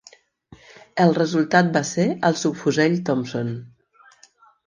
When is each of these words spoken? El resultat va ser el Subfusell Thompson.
El 1.03 1.11
resultat 1.17 1.67
va 1.75 1.83
ser 1.89 2.05
el 2.31 2.39
Subfusell 2.45 2.97
Thompson. 3.11 3.51